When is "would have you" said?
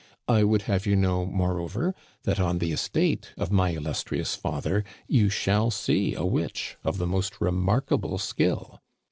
0.43-0.95